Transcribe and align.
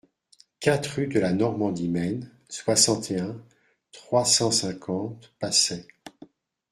quatre 0.59 0.95
rue 0.95 1.05
de 1.05 1.19
la 1.19 1.31
Normandie 1.31 1.87
Maine, 1.87 2.31
soixante 2.49 3.11
et 3.11 3.19
un, 3.19 3.39
trois 3.91 4.25
cent 4.25 4.49
cinquante, 4.49 5.31
Passais 5.37 5.85